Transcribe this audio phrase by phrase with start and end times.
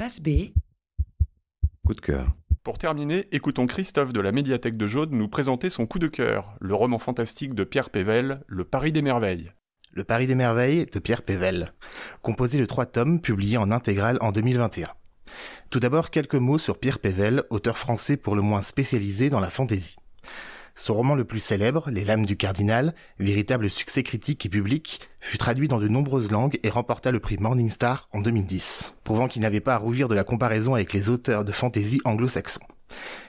[0.00, 0.54] Face B.
[1.86, 2.32] Coup de cœur.
[2.62, 6.56] Pour terminer, écoutons Christophe de la médiathèque de Jaude nous présenter son coup de cœur,
[6.58, 9.52] le roman fantastique de Pierre Pével, Le Paris des merveilles.
[9.92, 11.74] Le Paris des merveilles de Pierre Pével,
[12.22, 14.88] composé de trois tomes publiés en intégrale en 2021.
[15.68, 19.50] Tout d'abord, quelques mots sur Pierre Pével, auteur français pour le moins spécialisé dans la
[19.50, 19.96] fantaisie.
[20.74, 25.38] Son roman le plus célèbre, Les Lames du Cardinal, véritable succès critique et public, fut
[25.38, 29.60] traduit dans de nombreuses langues et remporta le prix Morningstar en 2010, prouvant qu'il n'avait
[29.60, 32.60] pas à rougir de la comparaison avec les auteurs de fantaisie anglo-saxons.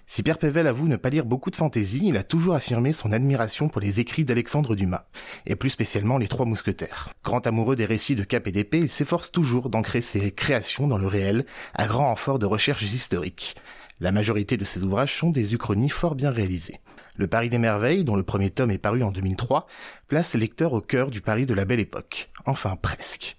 [0.06, 3.12] Si Pierre Pével avoue ne pas lire beaucoup de fantaisie, il a toujours affirmé son
[3.12, 5.06] admiration pour les écrits d'Alexandre Dumas,
[5.46, 7.10] et plus spécialement les Trois Mousquetaires.
[7.24, 10.98] Grand amoureux des récits de cap et d'épée, il s'efforce toujours d'ancrer ses créations dans
[10.98, 13.56] le réel, à grand renfort de recherches historiques.
[14.02, 16.80] La majorité de ses ouvrages sont des uchronies fort bien réalisées.
[17.18, 19.68] Le Paris des merveilles, dont le premier tome est paru en 2003,
[20.08, 22.32] place le lecteur au cœur du Paris de la Belle Époque.
[22.48, 23.38] Enfin presque.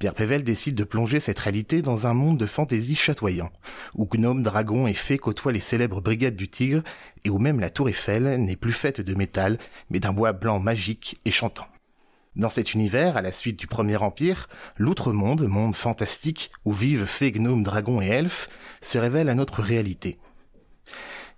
[0.00, 3.52] Pierre Pével décide de plonger cette réalité dans un monde de fantaisie chatoyant,
[3.94, 6.82] où gnomes, dragons et fées côtoient les célèbres brigades du tigre,
[7.24, 9.58] et où même la tour Eiffel n'est plus faite de métal,
[9.90, 11.68] mais d'un bois blanc magique et chantant.
[12.38, 17.32] Dans cet univers, à la suite du Premier Empire, l'outre-monde, monde fantastique où vivent fées,
[17.32, 18.48] gnomes, dragons et elfes,
[18.80, 20.20] se révèle à notre réalité.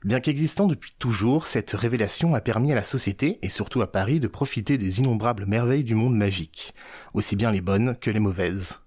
[0.04, 4.20] Bien qu'existant depuis toujours, cette révélation a permis à la société, et surtout à Paris,
[4.20, 6.74] de profiter des innombrables merveilles du monde magique,
[7.14, 8.80] aussi bien les bonnes que les mauvaises.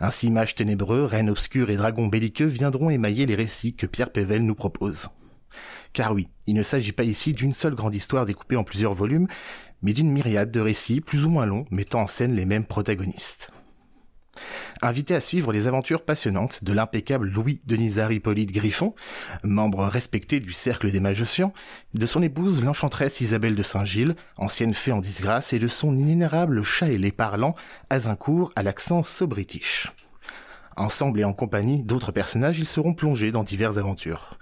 [0.00, 4.42] Ainsi mages ténébreux, reines obscures et dragons belliqueux viendront émailler les récits que Pierre Pével
[4.42, 5.08] nous propose.
[5.92, 9.26] Car oui, il ne s'agit pas ici d'une seule grande histoire découpée en plusieurs volumes,
[9.82, 13.50] mais d'une myriade de récits plus ou moins longs mettant en scène les mêmes protagonistes.
[14.80, 18.94] Invité à suivre les aventures passionnantes de l'impeccable Louis Denisard Hippolyte Griffon,
[19.42, 21.52] membre respecté du cercle des magiciens,
[21.94, 26.62] de son épouse l'enchanteresse Isabelle de Saint-Gilles, ancienne fée en disgrâce, et de son inénérable
[26.62, 27.56] chat ailé parlant,
[27.90, 29.88] Azincourt à l'accent so-british.
[30.76, 34.37] Ensemble et en compagnie d'autres personnages, ils seront plongés dans diverses aventures.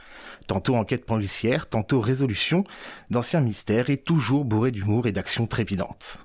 [0.47, 2.65] Tantôt enquête policière, tantôt résolution,
[3.11, 6.19] d'anciens mystères et toujours bourrés d'humour et d'actions trépidantes.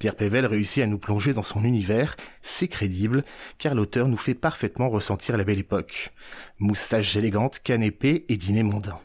[0.00, 3.24] Pierre Pével réussit à nous plonger dans son univers, c'est crédible,
[3.58, 6.12] car l'auteur nous fait parfaitement ressentir la belle époque.
[6.58, 8.98] Moustaches élégantes, canapé et dîner mondain.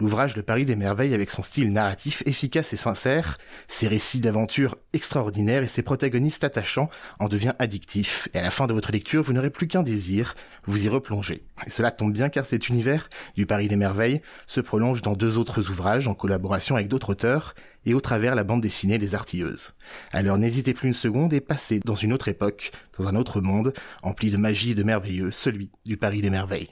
[0.00, 3.38] L'ouvrage Le Paris des merveilles avec son style narratif efficace et sincère,
[3.68, 8.28] ses récits d'aventure extraordinaires et ses protagonistes attachants en devient addictif.
[8.34, 11.44] Et à la fin de votre lecture, vous n'aurez plus qu'un désir, vous y replonger.
[11.66, 15.38] Et cela tombe bien car cet univers du Paris des merveilles se prolonge dans deux
[15.38, 17.54] autres ouvrages en collaboration avec d'autres auteurs
[17.84, 19.72] et au travers la bande dessinée Les Artilleuses.
[20.12, 23.72] Alors n'hésitez plus une seconde et passez dans une autre époque, dans un autre monde,
[24.02, 26.70] empli de magie et de merveilleux, celui du Paris des merveilles.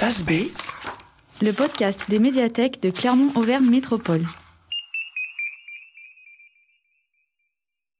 [0.00, 0.50] B.
[1.40, 4.26] Le podcast des médiathèques de Clermont-Auvergne Métropole.